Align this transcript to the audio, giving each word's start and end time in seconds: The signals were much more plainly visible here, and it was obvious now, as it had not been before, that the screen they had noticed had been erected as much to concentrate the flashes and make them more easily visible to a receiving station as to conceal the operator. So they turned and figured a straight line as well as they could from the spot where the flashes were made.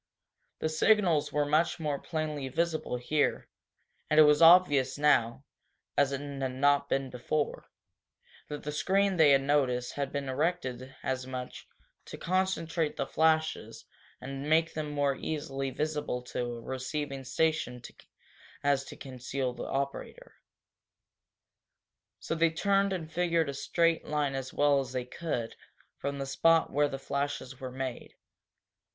The 0.57 0.69
signals 0.69 1.31
were 1.31 1.45
much 1.45 1.79
more 1.79 1.99
plainly 1.99 2.47
visible 2.49 2.97
here, 2.97 3.47
and 4.09 4.19
it 4.19 4.23
was 4.23 4.41
obvious 4.41 4.97
now, 4.97 5.43
as 5.95 6.11
it 6.11 6.19
had 6.21 6.55
not 6.55 6.89
been 6.89 7.11
before, 7.11 7.69
that 8.47 8.63
the 8.63 8.71
screen 8.71 9.15
they 9.17 9.29
had 9.29 9.43
noticed 9.43 9.93
had 9.93 10.11
been 10.11 10.27
erected 10.27 10.95
as 11.03 11.27
much 11.27 11.67
to 12.05 12.17
concentrate 12.17 12.97
the 12.97 13.05
flashes 13.05 13.85
and 14.19 14.49
make 14.49 14.73
them 14.73 14.89
more 14.89 15.15
easily 15.15 15.69
visible 15.69 16.23
to 16.23 16.45
a 16.45 16.61
receiving 16.61 17.23
station 17.23 17.79
as 18.63 18.83
to 18.85 18.97
conceal 18.97 19.53
the 19.53 19.67
operator. 19.67 20.33
So 22.19 22.33
they 22.33 22.49
turned 22.49 22.91
and 22.91 23.13
figured 23.13 23.49
a 23.49 23.53
straight 23.53 24.03
line 24.07 24.33
as 24.33 24.51
well 24.51 24.79
as 24.79 24.93
they 24.93 25.05
could 25.05 25.55
from 25.99 26.17
the 26.17 26.25
spot 26.25 26.71
where 26.73 26.89
the 26.89 26.97
flashes 26.97 27.59
were 27.59 27.71
made. 27.71 28.15